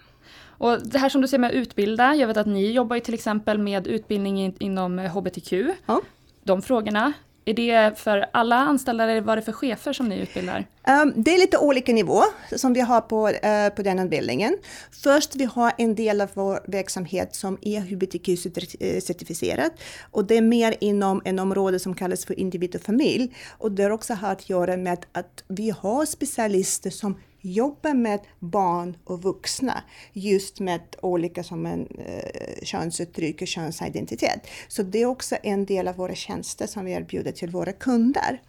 Och 0.58 0.88
det 0.88 1.00
här 1.00 1.10
som 1.10 1.22
du 1.22 1.28
säger 1.28 1.40
med 1.40 1.52
utbilda, 1.52 2.16
jag 2.16 2.28
vet 2.28 2.38
att 2.38 2.48
ni 2.48 2.72
jobbar 2.72 2.96
ju 2.96 3.00
till 3.00 3.14
exempel 3.14 3.58
med 3.58 3.88
utbildning 3.88 4.56
inom 4.60 5.00
hbtq. 5.00 5.54
Ja. 5.86 6.02
De 6.44 6.62
frågorna, 6.62 7.14
är 7.46 7.54
det 7.54 8.00
för 8.00 8.26
alla 8.34 8.56
anställda 8.56 9.04
eller 9.04 9.22
vad 9.22 9.34
är 9.34 9.36
det 9.36 9.42
för 9.42 9.52
chefer 9.52 9.94
som 9.94 10.10
ni 10.10 10.20
utbildar? 10.20 10.66
Um, 10.88 11.14
det 11.16 11.34
är 11.34 11.40
lite 11.40 11.58
olika 11.58 11.94
nivå 11.94 12.24
som 12.56 12.74
vi 12.74 12.82
har 12.82 13.02
på, 13.02 13.28
uh, 13.30 13.76
på 13.76 13.82
den 13.82 14.00
utbildningen. 14.00 14.58
Först 14.92 15.36
vi 15.36 15.46
har 15.46 15.74
en 15.78 15.96
del 15.96 16.22
av 16.22 16.30
vår 16.34 16.60
verksamhet 16.68 17.36
som 17.36 17.58
är 17.62 17.82
hbtq-certifierad 17.82 19.70
och 20.12 20.26
det 20.26 20.38
är 20.38 20.42
mer 20.42 20.76
inom 20.80 21.22
en 21.26 21.40
område 21.40 21.80
som 21.80 21.96
kallas 21.96 22.26
för 22.26 22.40
individ 22.40 22.76
och 22.76 22.82
familj. 22.82 23.36
Och 23.58 23.72
det 23.72 23.84
har 23.84 23.90
också 23.90 24.18
att 24.22 24.50
göra 24.50 24.78
med 24.78 25.06
att 25.12 25.44
vi 25.48 25.70
har 25.70 26.06
specialister 26.06 26.90
som 26.90 27.18
jobbar 27.46 27.94
med 27.94 28.20
barn 28.40 28.98
och 29.04 29.22
vuxna 29.22 29.84
just 30.14 30.60
med 30.60 30.82
olika 31.02 31.44
som 31.44 31.66
en 31.66 31.88
eh, 31.98 32.64
könsuttryck 32.64 33.42
och 33.42 33.48
könsidentitet. 33.48 34.48
Så 34.68 34.84
det 34.84 35.02
är 35.02 35.06
också 35.06 35.36
en 35.44 35.66
del 35.66 35.88
av 35.88 35.96
våra 35.96 36.16
tjänster 36.16 36.68
som 36.68 36.86
vi 36.86 36.92
erbjuder 36.92 37.32
till 37.32 37.50
våra 37.50 37.72
kunder. 37.72 38.42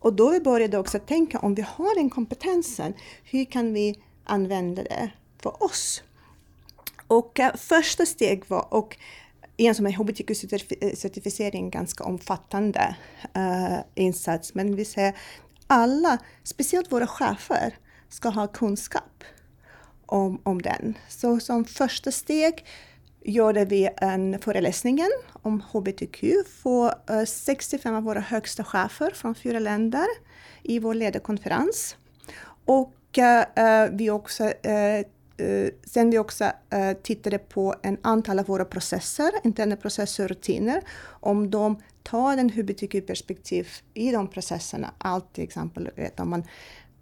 Och 0.00 0.12
då 0.12 0.30
vi 0.30 0.40
började 0.40 0.78
också 0.78 0.98
tänka 0.98 1.38
om 1.38 1.54
vi 1.54 1.62
har 1.62 1.94
den 1.94 2.10
kompetensen, 2.10 2.94
hur 3.24 3.44
kan 3.44 3.72
vi 3.72 3.98
använda 4.24 4.82
det 4.82 5.10
för 5.42 5.62
oss? 5.62 6.02
Och 7.06 7.40
eh, 7.40 7.56
första 7.56 8.06
steg 8.06 8.44
var, 8.48 8.74
och 8.74 8.96
igen 9.56 9.74
som 9.74 9.86
är 9.86 9.90
hbtq-certifiering 9.90 11.70
ganska 11.70 12.04
omfattande 12.04 12.96
eh, 13.34 13.78
insats, 13.94 14.54
men 14.54 14.76
vi 14.76 14.84
ser 14.84 15.16
alla, 15.66 16.18
speciellt 16.42 16.92
våra 16.92 17.06
chefer, 17.06 17.74
ska 18.12 18.28
ha 18.28 18.46
kunskap 18.46 19.24
om, 20.06 20.40
om 20.42 20.62
den. 20.62 20.98
Så 21.08 21.40
som 21.40 21.64
första 21.64 22.12
steg 22.12 22.64
gjorde 23.24 23.64
vi 23.64 23.88
en 23.96 24.38
föreläsning 24.38 25.00
om 25.32 25.60
hbtq 25.60 26.24
för 26.62 26.94
eh, 27.10 27.24
65 27.24 27.94
av 27.94 28.02
våra 28.02 28.20
högsta 28.20 28.64
chefer 28.64 29.10
från 29.14 29.34
fyra 29.34 29.58
länder 29.58 30.06
i 30.62 30.78
vår 30.78 30.94
ledarkonferens. 30.94 31.96
Och 32.64 33.18
eh, 33.18 33.44
eh 33.56 33.90
vi 33.92 34.10
också 34.10 34.44
eh, 34.44 34.98
eh, 35.36 35.68
sen 35.84 36.10
vi 36.10 36.18
också 36.18 36.44
eh, 36.70 36.92
tittade 37.02 37.38
på 37.38 37.74
en 37.82 37.98
antal 38.02 38.38
av 38.38 38.46
våra 38.46 38.64
processer, 38.64 39.30
interna 39.44 39.76
processer 39.76 40.24
och 40.24 40.28
rutiner, 40.28 40.82
om 41.04 41.50
de 41.50 41.82
tar 42.02 42.36
en 42.36 42.50
hbtq-perspektiv 42.50 43.68
i 43.94 44.12
de 44.12 44.28
processerna. 44.28 44.94
Allt 44.98 45.32
till 45.32 45.44
exempel 45.44 45.90
om 46.18 46.30
man 46.30 46.44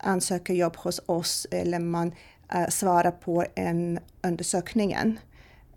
ansöker 0.03 0.55
jobb 0.55 0.77
hos 0.77 1.01
oss 1.07 1.47
eller 1.51 1.79
man 1.79 2.09
uh, 2.55 2.69
svarar 2.69 3.11
på 3.11 3.45
en 3.55 3.99
undersökningen 4.23 5.19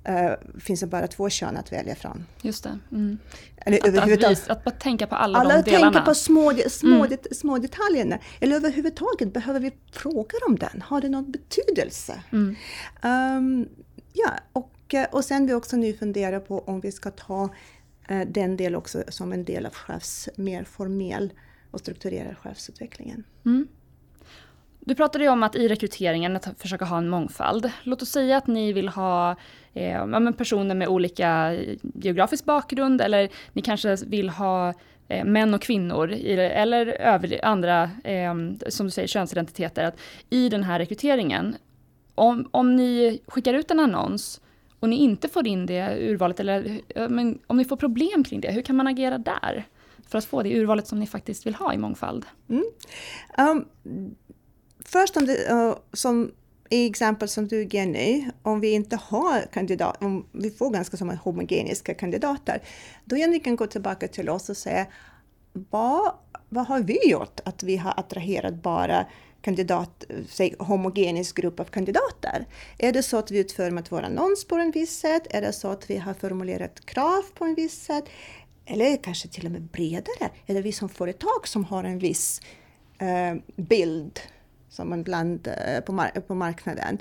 uh, 0.10 0.60
finns 0.60 0.80
det 0.80 0.88
bara 0.88 1.08
två 1.08 1.30
kön 1.30 1.58
att 1.58 1.72
välja 1.72 1.96
från. 1.96 2.26
Just 2.42 2.64
det. 2.64 2.80
Mm. 2.92 3.18
Eller 3.58 3.78
att, 3.78 4.24
att, 4.24 4.50
att, 4.50 4.64
bara 4.64 4.72
tänka 4.72 5.08
på 5.08 5.16
alla, 5.16 5.40
alla 5.40 5.50
de 5.56 5.62
delarna. 5.62 5.86
Alla 5.86 5.94
tänker 5.94 6.06
på 6.06 6.16
små, 6.16 6.54
små, 6.70 7.06
mm. 7.06 7.18
små 7.32 7.58
detaljerna. 7.58 8.20
Eller 8.40 8.56
överhuvudtaget, 8.56 9.34
behöver 9.34 9.60
vi 9.60 9.72
fråga 9.92 10.38
om 10.48 10.56
den? 10.56 10.82
Har 10.82 11.02
det 11.02 11.10
någon 11.10 11.32
betydelse? 11.32 12.24
Mm. 12.32 12.56
Um, 13.04 13.70
ja, 14.14 14.32
och, 14.54 14.94
eh, 14.94 15.06
och 15.12 15.26
sen 15.26 15.48
vi 15.48 15.54
också 15.54 15.76
nu 15.76 15.94
funderar 15.94 16.40
på 16.40 16.60
om 16.60 16.80
vi 16.80 16.92
ska 16.92 17.12
ta 17.12 17.50
uh, 18.12 18.22
den 18.28 18.58
del 18.58 18.76
också 18.76 19.04
som 19.10 19.34
en 19.34 19.46
del 19.46 19.66
av 19.66 19.74
chefs, 19.74 20.30
mer 20.36 20.64
formell 20.64 21.34
och 21.72 21.80
strukturerad 21.80 22.38
chefsutvecklingen. 22.38 23.24
Mm. 23.46 23.68
Du 24.86 24.96
pratade 24.96 25.24
ju 25.24 25.30
om 25.30 25.44
att 25.44 25.56
i 25.56 25.68
rekryteringen 25.68 26.36
att 26.36 26.48
försöka 26.58 26.86
ha 26.86 26.98
en 26.98 27.10
mångfald. 27.10 27.72
Låt 27.84 28.02
oss 28.02 28.10
säga 28.10 28.38
att 28.38 28.48
ni 28.48 28.74
vill 28.74 28.90
ha 28.90 29.36
eh, 29.74 30.32
personer 30.38 30.76
med 30.76 30.88
olika 30.88 31.54
eh, 31.54 31.78
geografisk 31.94 32.46
bakgrund 32.46 33.02
eller 33.02 33.30
ni 33.54 33.62
kanske 33.62 33.96
vill 33.96 34.30
ha 34.30 34.74
eh, 35.08 35.26
män 35.26 35.54
och 35.54 35.62
kvinnor 35.62 36.12
eller 36.12 36.86
över, 36.88 37.46
andra, 37.46 37.84
eh, 38.04 38.34
som 38.68 38.86
du 38.86 38.92
säger, 38.92 39.08
könsidentiteter. 39.08 39.84
Att 39.84 40.00
I 40.30 40.50
den 40.50 40.64
här 40.64 40.80
rekryteringen, 40.80 41.56
om, 42.16 42.50
om 42.52 42.76
ni 42.76 43.22
skickar 43.28 43.54
ut 43.54 43.72
en 43.72 43.80
annons 43.80 44.42
och 44.80 44.90
ni 44.90 44.96
inte 44.96 45.30
får 45.30 45.48
in 45.48 45.66
det 45.66 45.98
urvalet, 46.00 46.40
eller 46.40 46.80
eh, 46.96 47.10
men, 47.10 47.40
om 47.48 47.58
ni 47.58 47.66
får 47.66 47.78
problem 47.78 48.24
kring 48.24 48.42
det, 48.42 48.52
hur 48.52 48.62
kan 48.62 48.76
man 48.76 48.88
agera 48.88 49.18
där? 49.18 49.66
För 50.08 50.18
att 50.18 50.26
få 50.26 50.44
det 50.44 50.60
urvalet 50.60 50.88
som 50.88 51.00
ni 51.00 51.08
faktiskt 51.08 51.46
vill 51.46 51.56
ha 51.56 51.74
i 51.74 51.78
mångfald? 51.78 52.26
Mm. 52.50 52.64
Um, 53.38 53.66
först 54.86 55.18
om 55.18 55.26
det, 55.26 55.54
uh, 55.54 55.76
som 55.94 56.32
i 56.70 56.90
exempel 56.90 57.30
som 57.30 57.48
du 57.48 57.64
ger 57.64 57.86
nu, 57.86 58.32
om 58.42 58.60
vi 58.60 58.72
inte 58.72 58.96
har 58.96 59.42
kandidat, 59.54 60.04
om 60.04 60.28
vi 60.32 60.50
får 60.50 60.70
ganska 60.70 60.98
som 60.98 61.10
homogeniska 61.10 61.94
kandidater, 61.94 62.62
då 63.06 63.40
kan 63.44 63.56
gå 63.56 63.68
tillbaka 63.68 64.08
till 64.08 64.30
oss 64.30 64.50
och 64.50 64.58
säga 64.58 64.86
vad, 65.54 66.14
vad 66.50 66.68
har 66.68 66.80
vi 66.80 67.10
gjort 67.10 67.40
att 67.46 67.64
vi 67.64 67.78
har 67.78 67.94
attraherat 68.00 68.54
bara 68.54 69.06
kandidat, 69.42 70.06
säg, 70.30 70.56
homogenisk 70.60 71.38
grupp 71.38 71.60
av 71.60 71.66
kandidater. 71.66 72.46
Är 72.78 72.92
det 72.92 73.04
så 73.04 73.18
att 73.18 73.32
vi 73.32 73.40
utformat 73.40 73.92
vår 73.92 74.02
annons 74.02 74.46
på 74.48 74.56
en 74.56 74.72
viss 74.72 75.00
sätt? 75.00 75.28
Är 75.30 75.42
det 75.42 75.54
så 75.54 75.68
att 75.68 75.90
vi 75.90 75.98
har 75.98 76.14
formulerat 76.14 76.86
krav 76.86 77.24
på 77.34 77.46
en 77.46 77.56
viss 77.56 77.84
sätt? 77.84 78.04
Eller 78.66 79.04
kanske 79.04 79.28
till 79.28 79.46
och 79.46 79.52
med 79.52 79.62
bredare? 79.62 80.30
Är 80.46 80.54
det 80.54 80.62
vi 80.62 80.72
som 80.72 80.90
företag 80.90 81.48
som 81.48 81.66
har 81.66 81.84
en 81.84 82.00
viss 82.00 82.42
eh, 83.00 83.36
bild 83.56 84.20
som 84.74 84.90
man 84.90 85.04
bland 85.04 85.48
eh, 85.48 85.80
på, 85.80 85.92
mar 85.92 86.10
på 86.28 86.36
marknaden. 86.36 86.98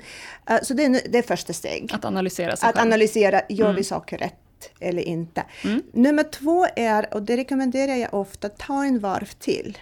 Uh, 0.51 0.57
så 0.63 0.73
det 0.73 0.85
är, 0.85 1.01
det 1.09 1.17
är 1.17 1.21
första 1.21 1.53
steg. 1.53 1.89
Att 1.93 2.05
analysera 2.05 2.55
sig 2.55 2.69
Att 2.69 2.75
själv. 2.75 2.87
analysera, 2.87 3.41
gör 3.49 3.65
mm. 3.65 3.75
vi 3.75 3.83
saker 3.83 4.17
rätt 4.17 4.71
eller 4.79 5.01
inte? 5.01 5.43
Mm. 5.63 5.83
Nummer 5.93 6.23
två 6.23 6.67
är, 6.75 7.13
och 7.13 7.23
det 7.23 7.37
rekommenderar 7.37 7.95
jag 7.95 8.13
ofta, 8.13 8.49
ta 8.49 8.85
en 8.85 8.99
varv 8.99 9.29
till. 9.39 9.77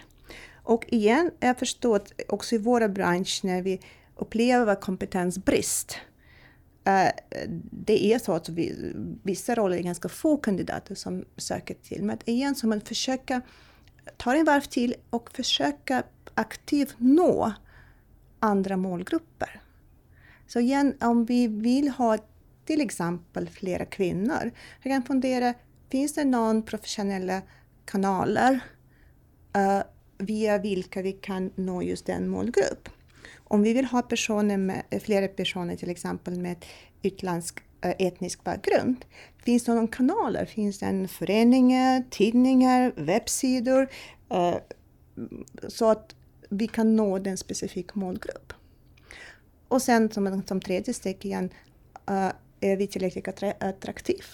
Och 0.62 0.84
igen, 0.88 1.30
jag 1.40 1.58
förstår 1.58 1.96
att 1.96 2.12
också 2.28 2.54
i 2.54 2.58
våra 2.58 2.88
bransch 2.88 3.40
när 3.42 3.62
vi 3.62 3.80
upplever 4.16 4.74
kompetensbrist, 4.74 5.96
uh, 6.88 7.10
det 7.70 8.04
är 8.04 8.18
så 8.18 8.32
att 8.32 8.48
vi, 8.48 8.92
vissa 9.22 9.54
roller 9.54 9.76
är 9.76 9.82
ganska 9.82 10.08
få 10.08 10.36
kandidater 10.36 10.94
som 10.94 11.24
söker 11.36 11.74
till. 11.74 12.02
Men 12.04 12.18
igen, 12.24 12.54
så 12.54 12.66
man 12.66 12.80
försöker 12.80 13.40
ta 14.16 14.34
en 14.34 14.44
varv 14.44 14.60
till 14.60 14.94
och 15.10 15.30
försöka 15.32 16.02
aktivt 16.34 16.94
nå 16.98 17.52
andra 18.42 18.76
målgrupper. 18.76 19.60
Så 20.46 20.60
igen, 20.60 20.96
om 21.00 21.24
vi 21.24 21.46
vill 21.46 21.88
ha 21.88 22.18
till 22.64 22.80
exempel 22.80 23.48
flera 23.48 23.84
kvinnor, 23.84 24.50
jag 24.82 24.92
kan 24.92 25.02
fundera, 25.02 25.54
finns 25.90 26.14
det 26.14 26.24
någon 26.24 26.62
professionella 26.62 27.42
kanaler 27.84 28.60
uh, 29.56 29.82
via 30.18 30.58
vilka 30.58 31.02
vi 31.02 31.12
kan 31.12 31.50
nå 31.54 31.82
just 31.82 32.06
den 32.06 32.28
målgrupp? 32.28 32.88
Om 33.36 33.62
vi 33.62 33.72
vill 33.72 33.84
ha 33.84 34.02
personer 34.02 34.56
med, 34.56 34.82
flera 35.02 35.28
personer 35.28 35.76
till 35.76 35.90
exempel 35.90 36.40
med 36.40 36.64
utländsk 37.02 37.58
uh, 37.58 37.92
etnisk 37.98 38.44
bakgrund, 38.44 39.04
finns 39.44 39.64
det 39.64 39.74
någon 39.74 39.88
kanaler? 39.88 40.44
Finns 40.44 40.78
det 40.78 41.08
föreningar, 41.08 42.04
tidningar, 42.10 42.92
webbsidor? 42.96 43.88
Uh, 44.32 44.56
så 45.68 45.90
att 45.90 46.14
vi 46.52 46.68
kan 46.68 46.96
nå 46.96 47.18
den 47.18 47.36
specifika 47.36 47.92
målgrupp. 47.94 48.52
Och 49.68 49.82
sen 49.82 50.10
som, 50.10 50.42
som 50.46 50.60
tredje 50.60 50.94
steg 50.94 51.26
igen, 51.26 51.50
uh, 52.10 52.30
är 52.60 52.76
vi 52.76 52.86
tillräckligt 52.86 53.42
attraktiv 53.58 54.24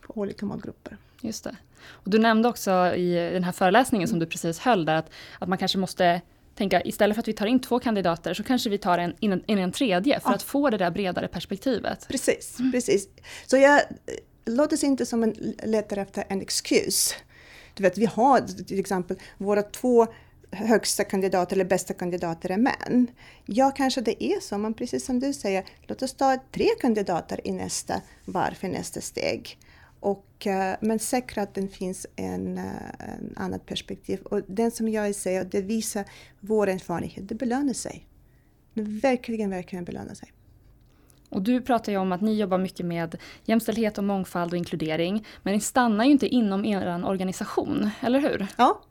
för 0.00 0.18
olika 0.18 0.46
målgrupper. 0.46 0.96
Just 1.20 1.44
det. 1.44 1.56
Och 1.82 2.10
du 2.10 2.18
nämnde 2.18 2.48
också 2.48 2.94
i 2.94 3.30
den 3.32 3.44
här 3.44 3.52
föreläsningen 3.52 4.08
som 4.08 4.18
du 4.18 4.26
precis 4.26 4.58
höll 4.58 4.84
där 4.84 4.94
att, 4.94 5.10
att 5.38 5.48
man 5.48 5.58
kanske 5.58 5.78
måste 5.78 6.20
tänka 6.54 6.82
istället 6.82 7.16
för 7.16 7.20
att 7.20 7.28
vi 7.28 7.32
tar 7.32 7.46
in 7.46 7.60
två 7.60 7.78
kandidater 7.78 8.34
så 8.34 8.42
kanske 8.42 8.70
vi 8.70 8.78
tar 8.78 8.98
en, 8.98 9.14
in, 9.20 9.44
in 9.46 9.58
en 9.58 9.72
tredje 9.72 10.20
för 10.20 10.30
ja. 10.30 10.34
att 10.34 10.42
få 10.42 10.70
det 10.70 10.76
där 10.76 10.90
bredare 10.90 11.28
perspektivet. 11.28 12.08
Precis, 12.08 12.58
mm. 12.58 12.72
precis. 12.72 13.08
Så 13.46 13.56
jag 13.56 13.80
låter 14.44 14.76
sig 14.76 14.88
inte 14.88 15.06
som 15.06 15.22
en 15.22 15.54
letar 15.64 15.96
efter 15.96 16.24
en 16.28 16.40
excuse. 16.40 17.14
Du 17.74 17.82
vet, 17.82 17.98
vi 17.98 18.06
har 18.06 18.40
till 18.40 18.80
exempel 18.80 19.16
våra 19.38 19.62
två 19.62 20.06
högsta 20.52 21.04
kandidater 21.04 21.56
eller 21.56 21.64
bästa 21.64 21.94
kandidater 21.94 22.50
är 22.50 22.56
män. 22.56 23.06
Ja, 23.46 23.70
kanske 23.70 24.00
det 24.00 24.24
är 24.24 24.40
så, 24.40 24.58
men 24.58 24.74
precis 24.74 25.04
som 25.04 25.20
du 25.20 25.32
säger, 25.32 25.64
låt 25.82 26.02
oss 26.02 26.14
ta 26.14 26.38
tre 26.52 26.66
kandidater 26.80 27.40
i 27.44 27.52
nästa 27.52 28.00
varv, 28.24 28.64
i 28.64 28.68
nästa 28.68 29.00
steg. 29.00 29.58
Och, 30.00 30.46
eh, 30.46 30.76
men 30.80 30.98
säkra 30.98 31.42
att 31.42 31.54
det 31.54 31.68
finns 31.68 32.06
en, 32.16 32.58
eh, 32.58 32.64
en 32.98 33.34
annat 33.36 33.66
perspektiv. 33.66 34.20
Och 34.20 34.42
den 34.46 34.70
som 34.70 34.88
jag 34.88 35.14
säger, 35.14 35.44
det 35.44 35.60
visar 35.60 36.04
vår 36.40 36.68
erfarenhet, 36.68 37.28
det 37.28 37.34
belönar 37.34 37.72
sig. 37.72 38.06
Det 38.74 38.82
verkligen, 38.82 39.50
verkligen 39.50 39.84
belönar 39.84 40.14
sig. 40.14 40.32
Och 41.28 41.42
du 41.42 41.60
pratar 41.60 41.92
ju 41.92 41.98
om 41.98 42.12
att 42.12 42.20
ni 42.20 42.34
jobbar 42.34 42.58
mycket 42.58 42.86
med 42.86 43.16
jämställdhet 43.44 43.98
och 43.98 44.04
mångfald 44.04 44.52
och 44.52 44.58
inkludering. 44.58 45.26
Men 45.42 45.54
ni 45.54 45.60
stannar 45.60 46.04
ju 46.04 46.10
inte 46.10 46.26
inom 46.26 46.64
er 46.64 47.04
organisation, 47.06 47.90
eller 48.00 48.20
hur? 48.20 48.46
Ja, 48.56 48.82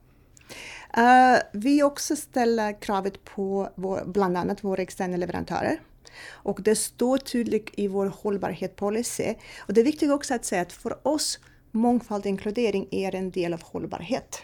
Uh, 0.98 1.40
vi 1.54 1.84
också 1.84 2.16
ställer 2.16 2.82
kravet 2.82 3.26
på 3.26 3.70
vår, 3.76 4.04
bland 4.06 4.38
annat 4.38 4.64
våra 4.64 4.82
externa 4.82 5.18
leverantörer. 5.18 5.80
Och 6.28 6.62
det 6.62 6.76
står 6.76 7.18
tydligt 7.18 7.70
i 7.74 7.88
vår 7.88 8.06
hållbarhetspolicy. 8.06 9.36
Och 9.60 9.74
det 9.74 9.82
är 9.82 9.86
viktigt 9.86 10.12
också 10.12 10.34
att 10.34 10.46
säga 10.46 10.62
att 10.62 10.74
för 10.74 11.08
oss 11.08 11.40
mångfald 11.72 12.24
och 12.24 12.30
inkludering 12.30 12.88
är 12.92 13.16
en 13.16 13.32
del 13.32 13.54
av 13.54 13.62
hållbarhet. 13.64 14.44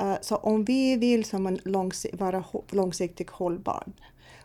Uh, 0.00 0.16
så 0.20 0.36
om 0.36 0.64
vi 0.64 0.96
vill 0.96 1.24
som 1.24 1.46
en 1.46 1.58
långsikt, 1.64 2.20
vara 2.20 2.44
långsiktigt 2.70 3.30
hållbar 3.30 3.84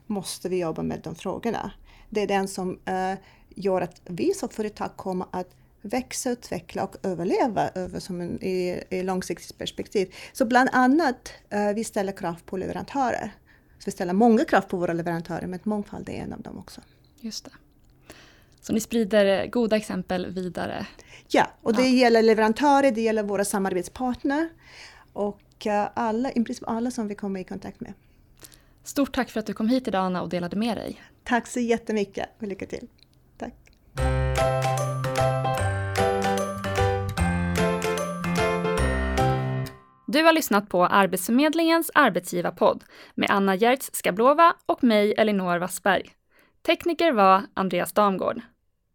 måste 0.08 0.50
vi 0.50 0.60
jobba 0.60 0.84
med 0.84 1.00
de 1.04 1.16
frågorna. 1.16 1.72
Det 2.10 2.22
är 2.22 2.28
den 2.28 2.48
som 2.48 2.70
uh, 2.72 3.14
gör 3.56 3.82
att 3.82 4.02
vi 4.06 4.34
som 4.34 4.50
företag 4.50 4.90
kommer 4.96 5.28
att 5.32 5.50
växa, 5.84 6.30
utveckla 6.30 6.84
och 6.84 6.96
överleva 7.04 7.69
över 7.76 8.00
som 8.00 8.22
en, 8.22 8.43
i, 8.43 8.84
i 8.89 9.04
långsiktigt 9.04 9.58
perspektiv. 9.58 10.13
Så 10.34 10.46
bland 10.46 10.69
annat, 10.74 11.34
eh, 11.50 11.74
vi 11.74 11.84
ställer 11.84 12.12
krav 12.12 12.36
på 12.46 12.58
leverantörer. 12.58 13.32
Så 13.80 13.86
vi 13.86 13.91
ställer 13.91 14.13
många 14.13 14.46
krav 14.46 14.62
på 14.62 14.78
våra 14.78 14.93
leverantörer, 14.93 15.48
men 15.48 15.60
mångfald 15.63 16.10
är 16.10 16.13
en 16.13 16.34
av 16.34 16.41
dem 16.41 16.58
också. 16.58 16.82
Just 17.19 17.46
det. 17.46 17.52
Så 18.62 18.74
ni 18.74 18.80
sprider 18.80 19.48
goda 19.48 19.76
exempel 19.76 20.34
vidare? 20.34 20.88
Ja, 21.28 21.48
och 21.62 21.76
det 21.76 21.82
ja. 21.82 21.88
gäller 21.88 22.22
leverantörer, 22.22 22.91
det 22.91 23.02
gäller 23.02 23.24
våra 23.24 23.46
samarbetspartner 23.46 24.50
och 25.13 25.67
eh, 25.67 25.89
alla, 25.93 26.32
i 26.32 26.43
princip 26.43 26.67
alla 26.67 26.91
som 26.91 27.08
vi 27.08 27.15
kommer 27.15 27.39
i 27.39 27.43
kontakt 27.43 27.80
med. 27.80 27.93
Stort 28.84 29.15
tack 29.15 29.30
för 29.30 29.39
att 29.39 29.46
du 29.46 29.54
kom 29.54 29.69
hit 29.69 29.88
idag 29.88 30.06
Anna 30.06 30.22
och 30.22 30.30
delade 30.30 30.56
med 30.56 30.78
dig. 30.78 31.02
Tack 31.24 31.48
så 31.48 31.60
jättemycket 31.60 32.30
och 32.38 32.48
lycka 32.48 32.65
till. 32.65 32.88
Du 40.13 40.23
har 40.23 40.34
lyssnat 40.34 40.69
på 40.69 40.86
Arbetsförmedlingens 40.86 41.91
arbetsgivarpodd 41.93 42.84
med 43.15 43.32
Anna 43.32 43.56
Giertz 43.56 43.89
Skablova 43.93 44.54
och 44.65 44.84
mig, 44.84 45.13
Elinor 45.17 45.58
Wassberg. 45.58 46.10
Tekniker 46.65 47.12
var 47.12 47.43
Andreas 47.54 47.93
Damgård. 47.93 48.41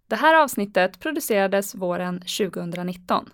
Det 0.08 0.16
här 0.16 0.42
avsnittet 0.42 1.00
producerades 1.00 1.74
våren 1.74 2.20
2019. 2.20 3.30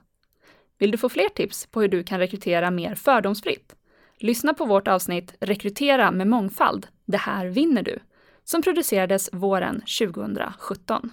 Vill 0.79 0.91
du 0.91 0.99
få 0.99 1.09
fler 1.09 1.29
tips 1.29 1.67
på 1.67 1.81
hur 1.81 1.89
du 1.89 2.05
kan 2.05 2.19
rekrytera 2.19 2.71
mer 2.71 2.95
fördomsfritt? 2.95 3.75
Lyssna 4.19 4.55
på 4.55 4.65
vårt 4.65 4.89
avsnitt 4.89 5.35
Rekrytera 5.41 6.11
med 6.11 6.27
mångfald. 6.27 6.87
Det 7.05 7.19
här 7.19 7.47
vinner 7.47 7.83
du, 7.83 7.99
som 8.45 8.63
producerades 8.63 9.31
våren 9.33 9.83
2017. 10.01 11.11